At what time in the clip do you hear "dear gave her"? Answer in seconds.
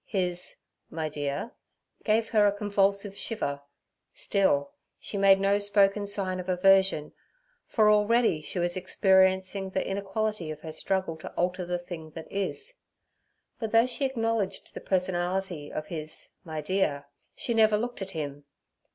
1.09-2.47